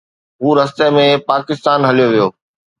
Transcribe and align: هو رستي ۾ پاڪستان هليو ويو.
هو 0.41 0.47
رستي 0.59 0.87
۾ 1.03 1.05
پاڪستان 1.29 1.79
هليو 1.89 2.07
ويو. 2.13 2.27